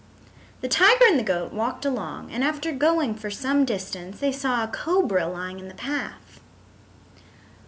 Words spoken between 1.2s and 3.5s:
goat walked along and after going for